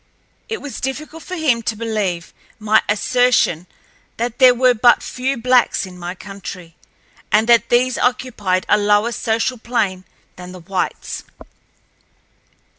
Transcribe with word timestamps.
It 0.49 0.63
was 0.63 0.81
difficult 0.81 1.21
for 1.21 1.35
him 1.35 1.61
to 1.61 1.75
believe 1.75 2.33
my 2.57 2.81
assertion 2.89 3.67
that 4.17 4.39
there 4.39 4.55
were 4.55 4.73
but 4.73 5.03
few 5.03 5.37
blacks 5.37 5.85
in 5.85 5.95
my 5.95 6.15
country, 6.15 6.75
and 7.31 7.47
that 7.47 7.69
these 7.69 7.99
occupied 7.99 8.65
a 8.67 8.79
lower 8.79 9.11
social 9.11 9.59
plane 9.59 10.05
than 10.37 10.53
the 10.53 10.59
whites. 10.59 11.23